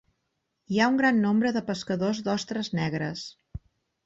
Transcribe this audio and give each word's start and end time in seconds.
Hi 0.75 0.79
ha 0.79 0.87
un 0.93 0.97
gran 1.01 1.19
nombre 1.25 1.51
de 1.57 1.63
pescadors 1.67 2.23
d'ostres 2.29 2.73
negres. 2.81 3.29